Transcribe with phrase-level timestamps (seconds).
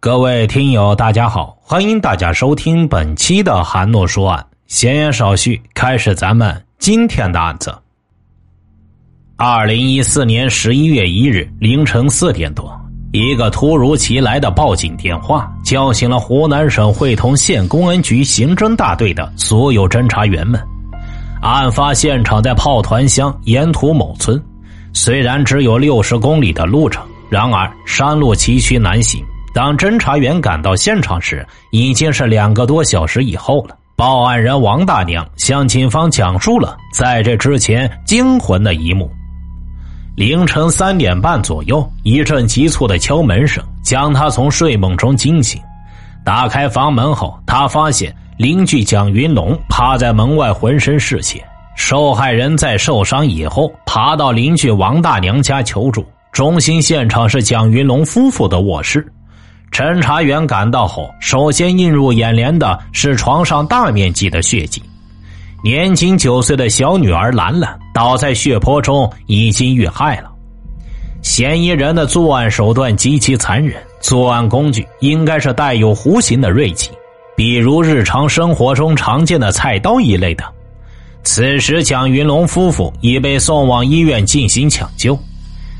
[0.00, 4.46] 各位听友，大家好，欢迎大家收听本期的韩诺说案。
[4.68, 7.74] 闲言少叙，开始咱们今天的案子。
[9.34, 12.72] 二零一四年十一月一日凌晨四点多，
[13.10, 20.64] 一个突如其来的报警电话叫醒了湖南省会同县公安局刑侦大队的所有侦查员们。
[21.42, 24.40] 案发现场在炮团乡沿途某村，
[24.92, 29.20] 虽然只有六十公里的路程，然而山路崎岖难行。
[29.58, 33.76] 当侦查员赶到现场时，已经是两个多小时以后了。
[33.96, 39.10] 报案人王大娘向警方讲述了在这之前惊魂的一幕。
[40.14, 45.60] 凌晨三点半左右，一阵急促的敲门声将他从睡梦中惊醒。
[46.24, 51.44] 打开房门后，他发现邻居蒋云龙趴在门外，浑身是血。
[51.74, 56.06] 受害人在受伤以后，爬到邻居王大娘家求助。
[56.30, 59.04] 中心现场是蒋云龙夫妇的卧室。
[59.70, 64.82] 侦查员赶到后，首先映入眼帘的是床上大面积的血迹。
[65.62, 70.30] 年仅九岁的小女儿兰兰倒在血泊中，已经遇害了。
[71.22, 76.90] 嫌疑人的作案手段极其残忍，作案工具应该是带有弧形的锐器，
[77.36, 80.44] 比如日常生活中常见的菜刀一类的。
[81.24, 85.18] 此时，蒋云龙夫妇已被送往医院进行抢救。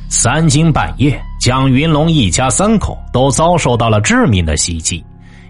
[0.09, 1.21] 三更半夜。
[1.49, 5.03] 蒋云龙一家三口都遭受到了致命的袭击，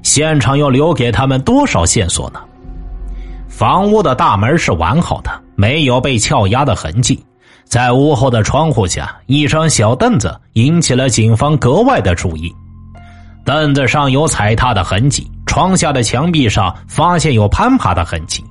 [0.05, 2.39] 现场又留给他们多少线索呢？
[3.49, 7.21] 房屋的大门是完好的，没有被撬压的痕迹。
[7.65, 12.55] 在屋后的窗户下，一张小凳子引起了警方格外的注意。
[13.45, 18.45] 凳子上有踩踏的痕迹，窗下的墙壁上发现有攀爬的痕迹，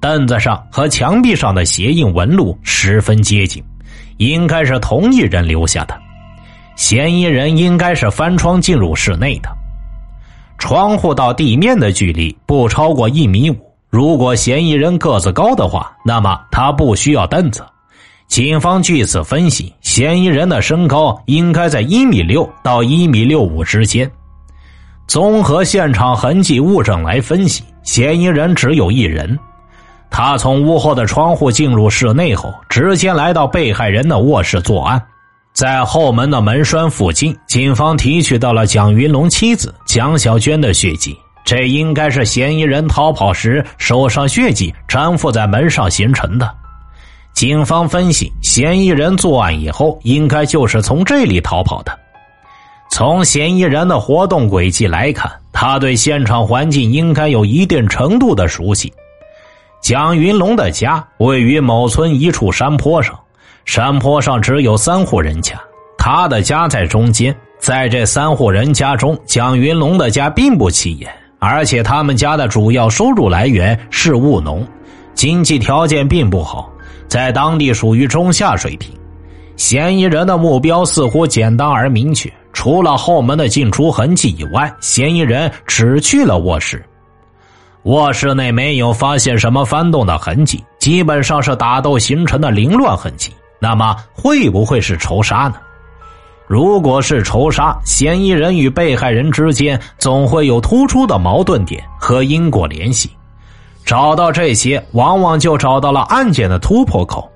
[0.00, 3.62] 凳子上和墙壁上的鞋印纹路十分接近，
[4.16, 5.94] 应该是同一人留下的。
[6.76, 9.48] 嫌疑人应该是翻窗进入室内的，
[10.58, 13.56] 窗户到地面的距离不超过一米五。
[13.88, 17.64] 如果嫌疑人个子高的话，那么他不需要凳子。
[18.28, 24.10] 警方据此分析，嫌疑人的身高应该在一米六到一米六五之间。
[25.06, 29.38] 综合现场痕迹物证来分析，嫌疑人只有一人。
[30.10, 35.00] 他从屋后的窗户进入室内后，直接来到被害人的卧室作案。
[35.56, 46.54] 在后门的门栓附近，警方提取到了蒋云龙妻子蒋小娟的血迹，这应该是嫌疑人逃跑时手上血迹粘附在门上形成的。
[47.32, 51.98] 警方分析，嫌疑人作案以后，应该就是从这里逃跑的。
[52.90, 58.92] 从嫌疑人的活动轨迹来看，他对现场环境应该有一定程度的熟悉。
[59.80, 63.18] 蒋云龙的家位于某村一处山坡上。
[63.66, 65.60] 山坡上只有三户人家，
[65.98, 67.36] 他的家在中间。
[67.58, 74.64] 在这三户人家中，蒋云龙的家并不起眼，而且他们家的主要收入来源是务农，
[75.14, 76.70] 经济条件并不好，
[77.08, 78.94] 在当地属于中下水平。
[79.56, 86.84] 嫌疑人的目标似乎简单而明确，除了后门的进出痕迹以外，嫌疑人只去了卧室。
[87.82, 93.32] 卧室内没有发现什么翻动的痕迹，基本上是打斗形成的凌乱痕迹。
[93.58, 95.54] 那么会不会是仇杀呢？
[96.46, 103.10] 如果是仇杀，嫌疑人与被害人之间总会有突出的矛盾点和因果联系。
[103.84, 107.28] 找到这些，往往就找到了案件的突破口。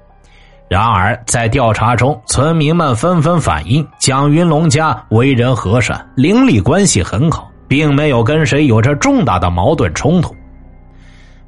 [0.68, 10.32] 然而，在调查中，村民们纷纷反映，蒋云龙家为人和善，邻里关系很好，并没有跟谁有着重大的矛盾冲突。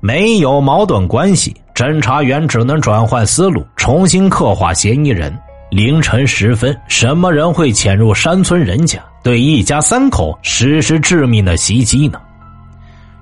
[0.01, 1.55] 没有矛盾关系。
[1.75, 5.37] 侦查员只能转换思路，重新刻画嫌疑人。
[5.71, 12.21] 凌晨时分，什么人会潜入山村人家，对一家三口实施致命的袭击呢？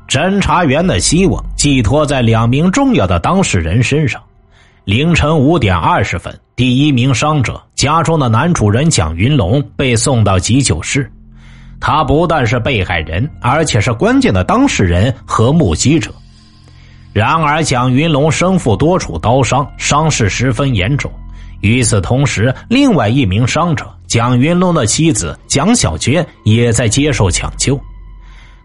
[0.08, 4.20] 侦查员的希望寄托在两名重要的当事人身上。
[4.84, 11.08] 凌晨五点二十分，第一名伤者家中的男主人蒋云龙被送到急救室。
[11.78, 16.10] 他不但是被害人，而且是关键的当事人和目击者。
[17.12, 21.10] 然而，蒋云龙身负多处刀伤，伤势十分严重。
[21.60, 27.78] 与此同时，另外一名伤者蒋云龙的妻子蒋小娟也在接受抢救，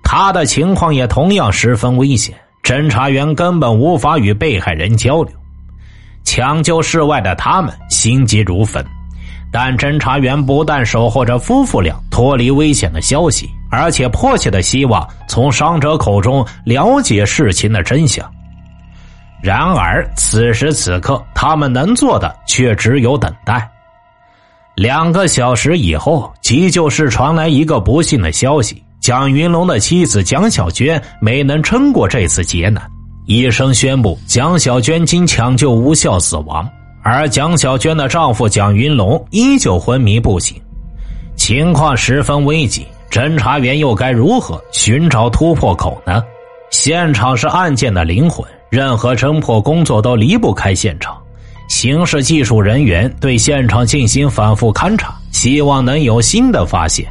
[0.03, 2.35] 他的情况也同样十分危险。
[2.63, 5.33] 侦查员根本无法与被害人交流。
[6.23, 8.83] 抢救室外的他们心急如焚，
[9.51, 18.27] 但侦查员不但守候着夫妇俩脱离危险的消息，而且迫切的希望从伤者口中了解事情的真相。
[19.45, 23.69] 然而，此时此刻，他们能做的却只有等待。
[24.73, 32.83] 两个小时以后，急救室传来一个不幸的消息：蒋云龙的妻子蒋小娟没能撑过这次劫难。
[33.27, 36.67] 医生宣布，蒋小娟经抢救无效死亡，
[37.03, 40.59] 而蒋小娟的丈夫蒋云龙依旧昏迷不醒，
[41.35, 42.83] 情况十分危急。
[43.11, 46.23] 侦查员又该如何寻找突破口呢？
[46.71, 51.17] 现场是案件的灵魂，任何侦破工作都离不开现场。
[51.67, 57.05] 刑事技术人员对现场进行反复勘查，希望能有新的发现。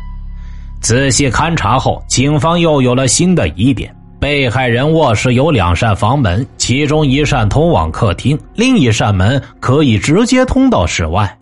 [0.81, 11.39] 仔细勘查后，警方又有了新的疑点：被害人卧室有两扇房门，其中一扇通往客厅，另一扇门可以直接通到室外。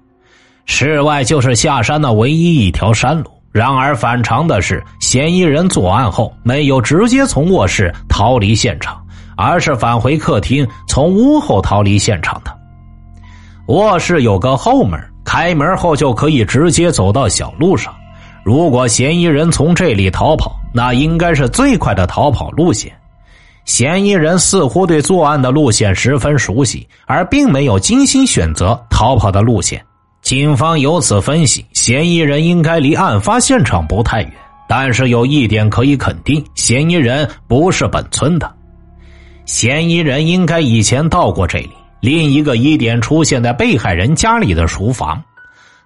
[0.64, 3.30] 室外就是下山的唯一一条山路。
[3.50, 9.01] 然而反常的是，嫌疑人作案后没有直接从卧室逃离现场，
[9.42, 12.56] 而是返回客厅，从屋后逃离现场的。
[13.66, 17.92] 卧室有个后门，开门后就可以直接走到小路上。
[18.44, 22.92] 如果嫌疑人从这里逃跑，那应该是最快的逃跑路线。
[23.64, 29.84] 嫌疑人似乎对作案的路线十分熟悉，而并没有精心选择逃跑的路线。
[30.22, 34.32] 警方由此分析，嫌疑人应该离案发现场不太远。
[34.68, 38.52] 但是有一点可以肯定，嫌疑人不是本村的。
[39.44, 41.70] 嫌疑人应该以前到过这里。
[42.00, 45.22] 另一个疑点出现在被害人家里的厨房，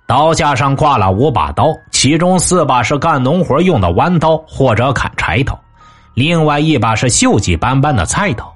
[0.06, 5.58] 刀架上挂了五把刀，其中四把是干农活用的弯刀或者砍柴刀，
[6.14, 8.50] 另外一把是锈迹斑斑的菜刀。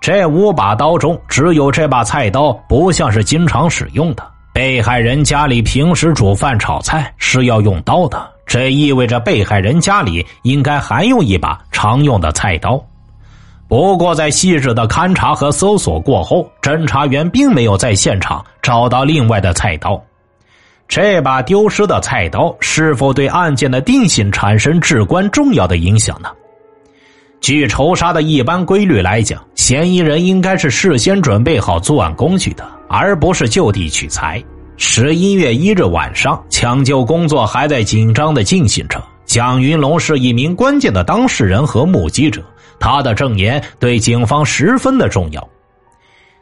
[0.00, 4.26] 这五把刀中，只有这把菜刀不像是经常使用的。
[4.52, 12.82] 被害人家里平时煮饭炒菜是要用刀的，这意味着被害人家里应该还有一把常用的菜刀。
[13.68, 20.00] 不过，在细致的勘查和搜索过后，侦查员并没有在现场找到另外的菜刀。
[20.86, 26.28] 这把丢失的菜刀是否对案件的定性产生至关重要的影响呢？
[27.40, 34.42] 据仇杀的一般规律来讲，嫌疑人应该是事先准备好作案工具的，而不是就地取材。
[34.76, 39.02] 十一月一日晚上，抢救工作还在紧张的进行着。
[39.24, 42.40] 蒋云龙是一名关键的当事人和目击者。
[42.78, 45.48] 他的证言对警方十分的重要。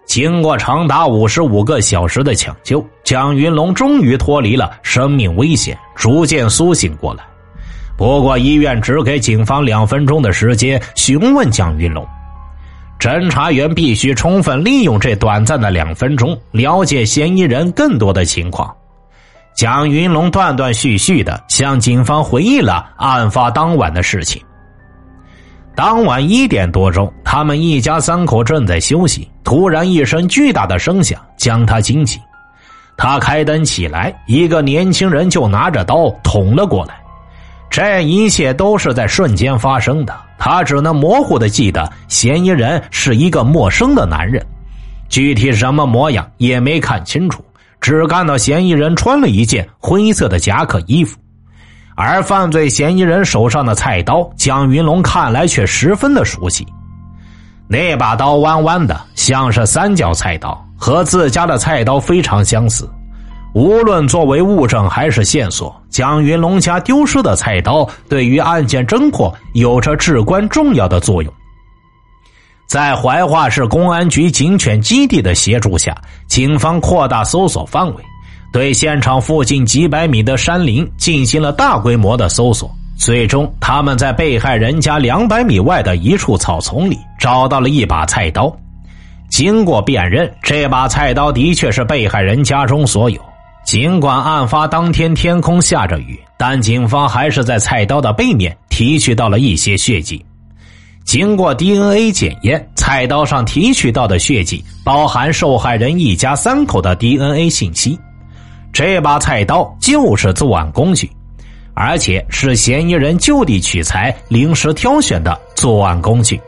[0.07, 7.25] 经过长达五十五个小时的抢救，蒋云龙终于脱离了生命危险，逐渐苏醒过来。
[7.97, 12.07] 不过，医院只给警方两分钟的时间询问蒋云龙。
[12.99, 18.75] 侦查员必须充分利用这短暂的两分钟，了解嫌疑人更多的情况。
[19.55, 24.43] 蒋云龙断断续续的向警方回忆了案发当晚的事情。
[25.77, 32.23] 当晚一点多钟，他们一家三口正在休息，突然一声巨大的声响将他惊醒。
[32.97, 36.95] 他开灯起来，一个年轻人就拿着刀捅了过来。
[37.69, 44.47] 这一切都是在瞬间发生的，他只能模糊的记得嫌疑人是一个陌生的男人，
[45.09, 47.45] 具体什么模样也没看清楚，
[47.81, 51.19] 只看到嫌疑人穿了一件灰色的夹克衣服。
[51.97, 56.67] 而犯罪嫌疑人手上的菜刀，蒋云龙看来却十分的熟悉。
[57.69, 62.89] 那把刀弯弯的，像是三角菜刀，和自家的菜刀非常相似。
[63.55, 71.33] 无论作为物证还是线索，蒋云龙家丢失的菜刀对于案件侦破有着至关重要的作用。
[72.67, 78.05] 在怀化市公安局警犬基地的协助下，警方扩大搜索范围。
[78.55, 88.57] 对现场附近几百米的山林进行了大规模的搜索，最终他们在被害人家两百米外的一处草丛里找到了一把菜刀。
[89.29, 93.21] 经过辨认，这把菜刀的确是被害人家中所有。
[93.67, 100.25] 尽管案发当天天空下着雨，但警方还是在菜刀的背面提取到了一些血迹。
[101.05, 107.99] 经过 DNA 检验，菜刀上提取到的血迹包含受害人一家三口的 DNA 信息。
[108.75, 111.09] 这把菜刀就是作案工具，
[111.75, 116.41] 而且是嫌疑人就地取材、临时挑选的作案工具。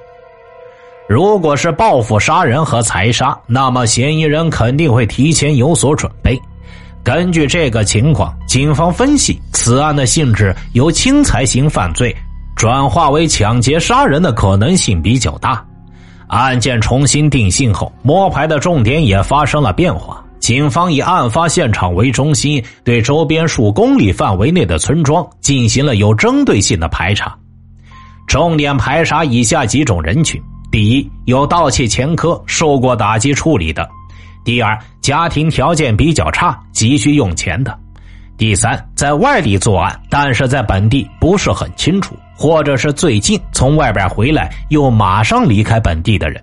[1.08, 6.36] 如果是报复杀人和财杀，那么嫌疑人肯定会提前有所准备。
[7.04, 12.12] 根据这个情况，警方分析此案的性质由轻财型犯罪
[12.56, 15.64] 转化为抢劫杀人的可能性比较大。
[16.26, 20.20] 案件重新定性后，摸排的重点也发生了变化。
[20.46, 27.36] 警方以案发现场为中心，对周边数公里范围内的村庄进行了有针对性的排查，
[28.28, 33.82] 重点排查以下几种人群：第一，有盗窃前科、受过打击处理的；
[34.44, 37.72] 第二，家庭条件比较差、急需用钱的；
[38.38, 46.40] 第三，在外地作案，但是在本地不是很清楚，或者是最近从外边回来又马上离开本地的人。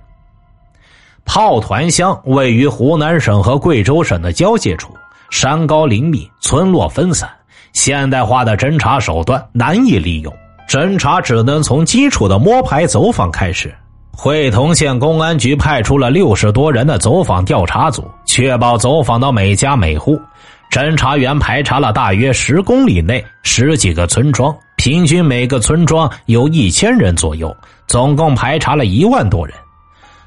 [1.25, 4.94] 炮团乡位于湖南省和贵州省的交界处，
[5.30, 7.30] 山高林密，村落分散，
[7.72, 10.34] 现代化的侦查手段难以利用，
[10.68, 13.74] 侦查只能从基础的摸排走访开始。
[14.15, 20.20] 会同县公安局派出了六十多人的走访调查组，确保走访到每家每户。
[20.70, 27.56] 侦查员排查了大约十公里内十几个村庄，平均每个村庄有一千人左右，
[27.88, 29.56] 总共排查了一万多人。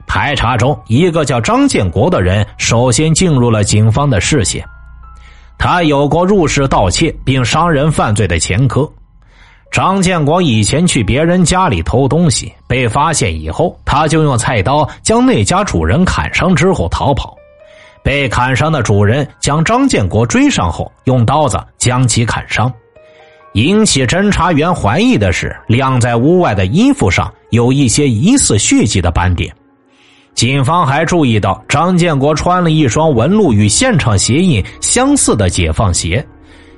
[0.06, 4.64] 排查中，一个叫张建国的人首先进入了警方的视线。
[5.58, 8.88] 他有过入室盗窃并伤人犯罪的前科。
[9.70, 17.36] 张建国以前去别人家里偷东西，被发现以后，他就用菜刀将那家主人砍伤之后逃跑。
[18.02, 22.72] 被砍伤的主人将张建国追上后，用刀子将其砍伤。
[23.54, 29.52] 引起侦查员怀疑的是，晾在屋外的衣服上有一些疑似血迹的斑点。
[30.36, 36.24] 警方还注意到张建国穿了一双纹路与现场鞋印相似的解放鞋，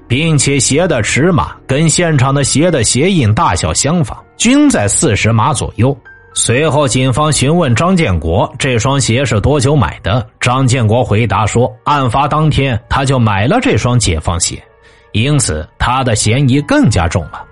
[0.07, 5.95] 并且鞋的尺码跟现场的鞋的鞋印大小相仿，均在四十码左右。
[6.35, 10.25] 随后，警方询问张建国这双鞋是多久买的。
[10.39, 14.63] 张建国回答说，案发当天他就买了这双解放鞋，
[15.11, 17.45] 因此他的嫌疑更加重了。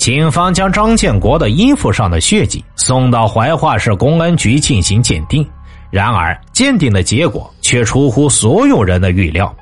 [0.00, 5.46] 警方将张建国的衣服上的血迹送到怀化市公安局进行鉴定，
[5.90, 9.54] 然而鉴定的结果却出乎所有人的预料，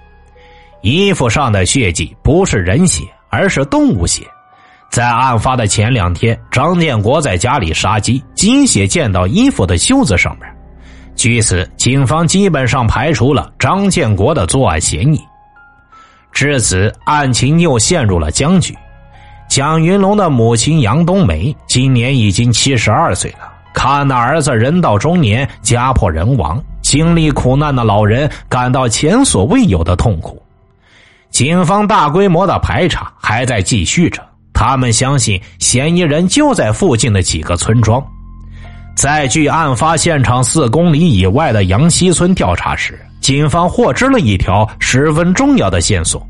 [0.81, 4.23] 衣服上的血迹不是人血，而是动物血。
[4.93, 10.49] 在案发的前两天，张建国在家里杀鸡，鸡血溅到衣服的袖子上面。
[11.17, 15.21] 据此，警方基本上排除了张建国的作案嫌疑。
[16.31, 18.73] 至此，案情又陷入了僵局。
[19.49, 30.41] 蒋云龙的母亲杨冬梅今年已经七十二岁了，看到儿子人到中年家破人亡，经历苦难的老人感到前所未有的痛苦。
[31.31, 38.05] 警方大规模的排查还在继续着，他们相信嫌疑人就在附近的几个村庄。
[38.95, 46.25] 在距案发现场四公里以外的杨溪村调查时，警方获知了一条十分重要的线索。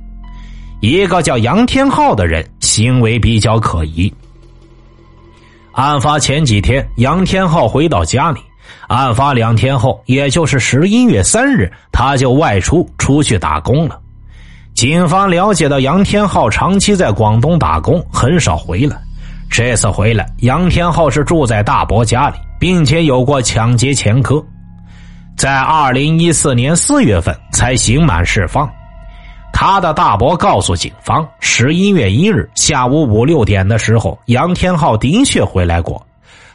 [0.81, 4.13] 一个叫杨天浩的人行为比较可疑。
[5.73, 8.39] 案发前几天，杨天浩回到家里，
[8.87, 13.99] 案发两天后，也就是十一月三日，他就外出出去打工了。
[14.75, 18.97] 警方了解到，杨天浩长期在广东打工，很少回来。
[19.51, 24.41] 这次回来，杨天浩是住在大伯家里，并且有过抢劫前科，
[25.37, 28.71] 在二零一四年四月份才刑满释放。
[29.61, 36.01] 他的大伯告诉警方，十一月一日下午五六点的时候，杨天浩的确回来过。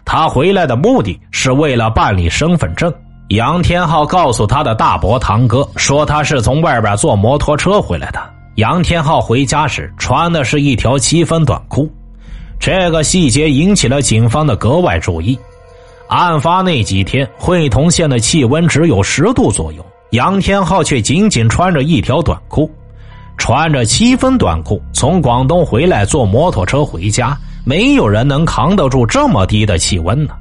[0.06, 2.90] 他回来的目的是为了办理身份证。
[3.28, 8.24] 杨天浩告诉他的大伯堂哥说，他是从外边坐摩托车回来的。
[8.56, 11.92] 杨天浩回家时穿的是一条七分短裤，
[12.58, 15.38] 这个细节引起了警方的格外注意。
[16.08, 22.72] 案发那几天，会同县的气温只有十度左右，杨天浩却仅仅穿着一条短裤。
[23.38, 30.34] 穿着七分短裤从广东回来，坐摩托车回家，没有人能扛得住这么低的气温呢。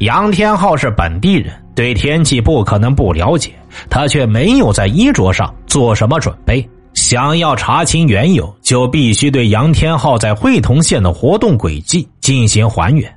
[0.00, 3.52] 杨天浩是本地人，对天气不可能不了解，
[3.88, 6.66] 他却没有在衣着上做什么准备。
[6.94, 13.10] 想要查清缘由，就必须对杨天浩在会同县的活动轨迹进行还原。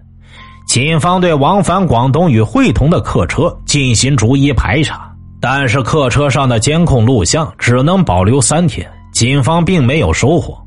[0.68, 5.13] 警方对往返广东与会同的客车进行逐一排查。
[5.46, 10.58] 但是客车上的监控录像只能保留三天，警方并没有收获。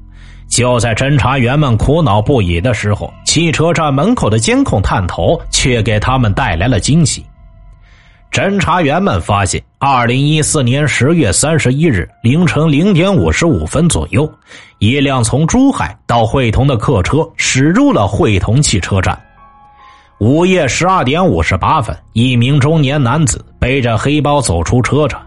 [0.50, 7.25] 就在侦查员们苦恼不已的时候，汽车站门口的监控探头却给他们带来了惊喜。
[8.30, 14.30] 侦查员们发现，二零一四年十月三十一日凌晨零点五十五分左右，
[14.78, 19.18] 一辆从珠海到会同的客车驶入了会同汽车站。
[20.18, 25.20] 午夜十二点五十八分，一名中年男子背着黑包走出车站，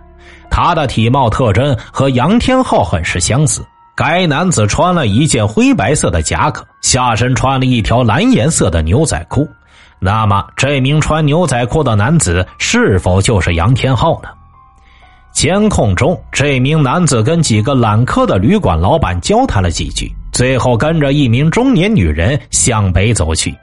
[0.49, 3.63] 他的体貌特征和杨天浩很是相似。
[3.95, 9.47] 该男子穿了一件灰白色的夹克，下身穿了一条蓝颜色的牛仔裤。
[9.99, 14.29] 那么，这名穿牛仔裤的男子是否就是杨天浩呢？
[15.31, 23.55] 监控中，这名男子跟几个揽客的旅馆老板交谈了几句，最后跟着一名中年女人向北走去。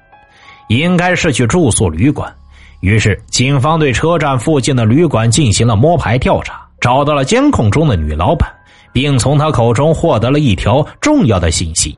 [0.68, 2.32] 应该是去住宿旅馆，
[2.80, 8.50] 于是警方对车站附近的旅馆进行了摸排调查，找到了监控中的女老板，
[8.92, 11.96] 并从他口中获得了一条重要的信息：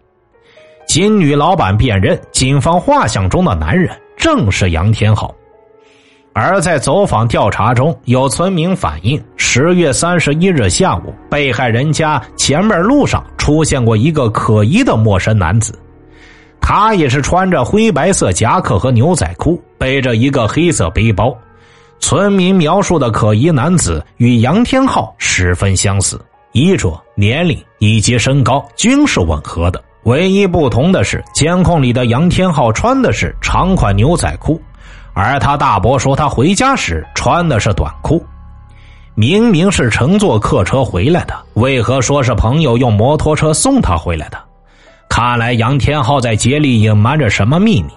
[0.87, 5.35] 经女老板辨认警方画像中的男人正是杨天浩。
[6.35, 15.77] 而在走访调查中，有村民反映，十月三十一日下午，被害人家前面路上出现过一个可疑的陌生男子。
[16.61, 21.37] 他也是穿着灰白色夹克和牛仔裤，背着一个黑色背包。
[22.01, 26.21] 村民描述的可疑男子与杨天浩十分相似，
[26.53, 29.83] 衣着、年龄以及身高均是吻合的。
[30.05, 34.61] 唯一不同的是，监控里的杨天浩穿的是长款牛仔裤。
[35.13, 38.25] 而他大伯说，他回家时穿的是短裤。
[39.17, 44.39] 明明是乘坐客车回来的，为何说是朋友用摩托车送他回来的？
[45.09, 47.91] 看来杨天浩在竭力隐瞒着什么秘密。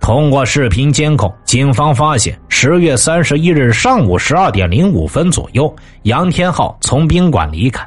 [0.00, 7.86] 通过视频监控，警方发现十月三十一日上午十二点零五分左右，杨天浩从宾馆离开，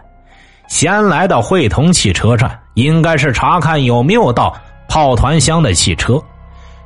[0.68, 4.54] 先来到汇同汽车站，应该是查看有没有到
[4.89, 6.22] 炮团乡的汽车。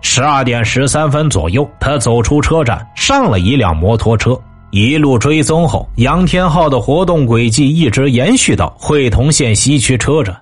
[0.01, 4.37] 十二点十三分左右，他走出车站，上了一辆摩托车，
[4.71, 10.37] 一路追踪后，杨天浩的活动轨迹一直延续到汇同县西区车站。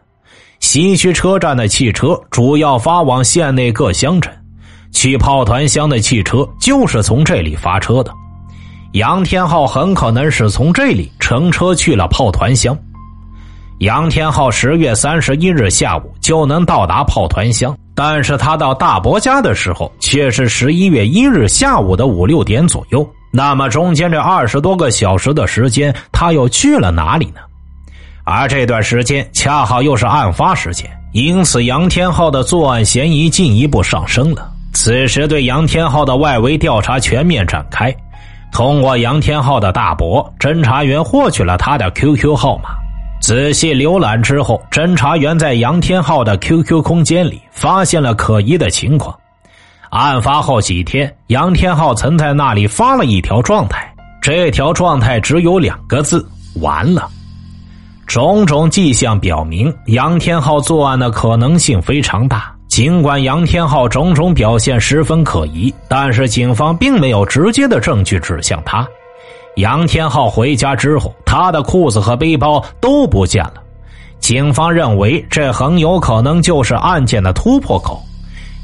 [0.72, 4.32] 西区车站的汽车主要发往县内各乡镇，
[4.94, 8.10] 去炮团乡的汽车就是从这里发车的。
[8.94, 12.74] 杨天浩很可能是从这里乘车去了炮团乡。
[13.80, 23.06] 杨天浩十月三十一日下午就能到达炮团乡，但是他到大伯家的时候却是十一月一日下午的五六点左右。
[23.30, 27.42] 那么中间这二十多个小时的时间，他又去了哪里呢？
[28.24, 34.52] 而这段时间恰好又是案发时间，因此杨天浩的作案嫌疑进一步上升了。
[34.74, 37.94] 此时对杨天浩的外围调查全面展开，
[38.52, 42.70] 通过杨天浩的大伯，侦查员获取了他的 QQ 号码。
[43.22, 49.16] 仔细浏览之后，侦查员在杨天浩的 QQ 空间里发现了可疑的情况。
[49.90, 56.26] 案发后几天，杨天浩曾在那里发了一条状态，这条状态只有两个字
[56.62, 57.10] ：“完了。”
[58.14, 62.54] 种种迹象表明，杨天浩作案的可能性非常大。
[62.68, 68.86] 尽管杨天浩种种表现十分可疑，但是警方并没有直接的证据指向他。
[69.56, 73.54] 杨天浩回家之后，他的裤子和背包都不见了。
[74.20, 78.04] 警方认为这很有可能就是案件的突破口，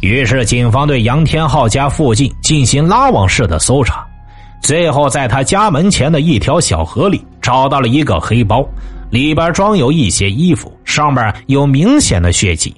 [0.02, 4.06] 于是警方对杨天浩家附近进行拉网式的搜查，
[4.62, 8.62] 最后在他家门前的一条小河里找到了一个黑包，
[9.10, 12.74] 里边装有一些衣服，上面有明显的血迹。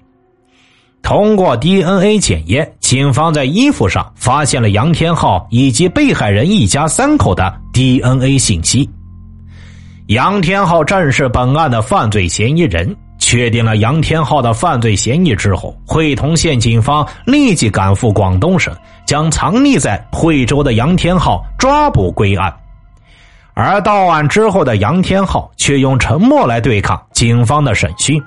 [1.02, 8.90] 通过 DNA 检验，警方在衣服上发现了杨天浩以及被害人一家三口的 DNA 信息。
[10.08, 12.96] 杨天浩正是本案的犯罪嫌疑人。
[13.22, 18.74] 确定了杨天浩的犯罪嫌疑之后，会同县警方立即赶赴广东省，
[19.06, 22.52] 将藏匿在惠州的杨天浩抓捕归案。
[23.62, 28.22] 而到案之后的杨天浩却用沉默来对抗警方的审讯。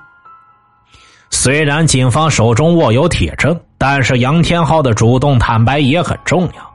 [1.31, 6.71] 虽然警方手中握有铁证，但是杨天浩的主动坦白也很重要。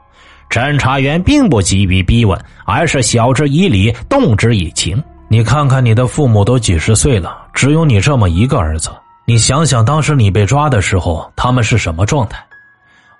[0.50, 5.00] 侦查员并不急于逼问，而是晓之以理，动之以情。
[5.28, 8.90] 你看看，你的父母都几十岁了，只有你这么一个儿子。
[9.24, 12.44] 你想想，当时你被抓的时候，他们是什么状态？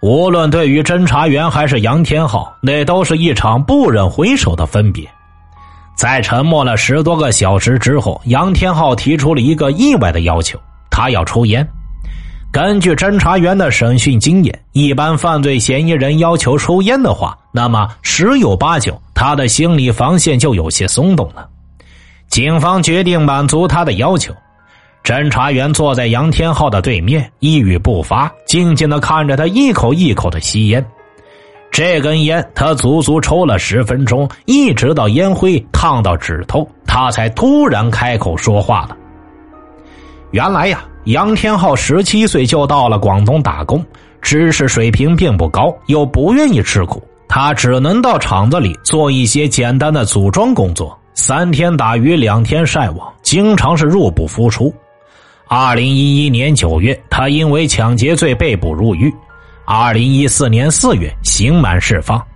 [0.00, 5.08] 无论对于侦查员还是杨天浩，那都是一场不忍回首的分别。
[5.98, 10.56] 在沉默了十多个小时之后，杨天浩提出了一个意外的要求。
[10.92, 11.68] 他要抽烟。
[12.52, 21.48] 根据侦查员的审讯经验，一般犯罪嫌疑人要求抽烟的话，那么十有八九他的心理防线就有些松动了。
[22.28, 24.32] 警方决定满足他的要求。
[25.02, 30.86] 侦查员坐在杨天浩的对面，一语不发，静静的看着他一口一口的吸烟。
[31.78, 38.96] 这根烟他足足抽了十分钟，一直到烟灰烫到指头，他才突然开口说话了。
[40.32, 43.80] 原来呀，杨天浩十七岁就到了广东打工，
[44.20, 54.74] 知识水平并不高，又不愿意吃苦，他只能到厂子里做一些简单的组装工作，三天打鱼两天晒网，经常是入不敷出。
[55.46, 59.14] 二零一一年九月，他因为抢劫罪被捕入狱，
[59.70, 62.26] 二零一四年四月刑满释放。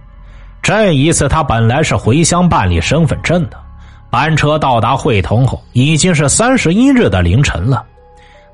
[0.61, 3.57] 这一次，他本来是回乡办理身份证的。
[4.11, 7.83] 班车到达会同后，已经是三十一日的凌晨了。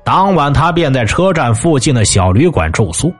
[0.05, 3.13] 当晚，他便在车站附近的小旅馆住宿。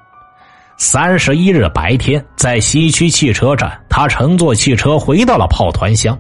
[0.77, 6.17] 三十一日白天，在西区汽车站，他乘坐汽车回到了炮团乡。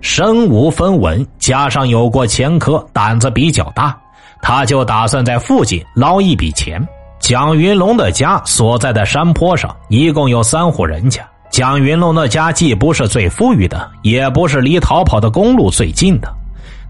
[0.00, 3.98] 身无分文，加上有过前科，胆子比较大，
[4.40, 6.80] 他就打算在附近捞一笔钱。
[7.24, 11.26] 蒋云龙的家所在的山坡上，一共有三户人家。
[11.50, 16.30] 蒋云龙的家既不是最富裕的，也不是离逃跑的公路最近的，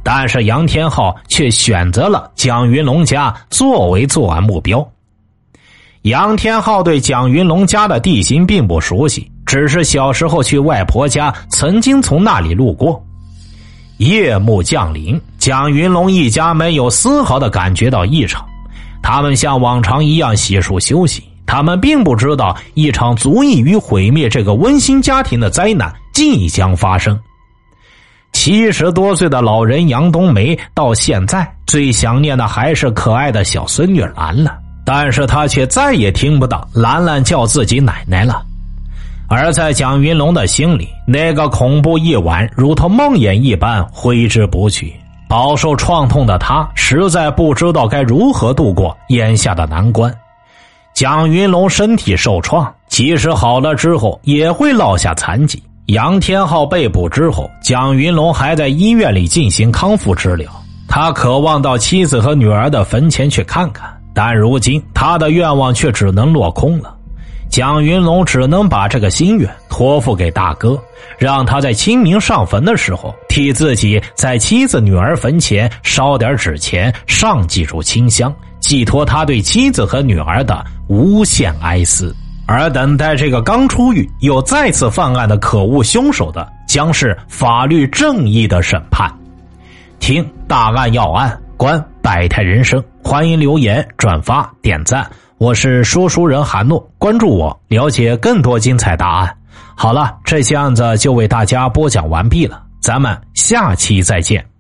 [0.03, 4.85] 但是杨天浩却选择了蒋云龙家作为作案目标。
[6.03, 13.01] 杨天浩对蒋云龙家的地形并不熟悉，只是小时候去外婆家，曾经从那里路过。
[13.99, 18.45] 夜幕降临，蒋云龙一家没有丝毫的感觉到异常。
[19.05, 27.21] 他们像往常一样洗漱休息，他们并不知道一场足以于毁灭这个温馨家庭的灾难即将发生。
[28.33, 38.43] 七十多岁的老人杨冬梅到现在最想念的还是可爱的小孙女兰兰，但是她却再也听不到兰兰叫自己奶奶了。
[39.29, 44.95] 而在蒋云龙的心里，那个恐怖夜晚如同梦魇一般挥之不去。
[45.35, 50.15] 饱受创痛的他实在不知道该如何度过眼下的难关。
[50.95, 55.61] 蒋云龙身体受创，即使好了之后也会落下残疾。
[55.87, 60.49] 杨天浩被捕之后，蒋云龙还在医院里进行康复治疗。
[60.87, 66.95] 他渴望到妻子和女儿的坟前去看看，但如今他的愿望却只能落空了。
[67.55, 70.77] 蒋云龙只能把这个心愿托付给大哥，
[71.17, 82.13] 让他在清明上坟的时候，替自己在妻子、女儿坟前烧点纸钱，上几炷清香，寄托他对妻子和女儿的无限哀思。
[82.45, 89.09] 而等待这个刚出狱又再次犯案的可恶凶手的，将是法律正义的审判。
[90.01, 95.09] 听大案要案，观百态人生，欢迎留言、转发、点赞。
[95.39, 99.37] 我是说书人韩诺，关注我，了解更多精彩答案。
[99.75, 104.54] 好了，这期案子就为大家播讲完毕了，咱们下期再见。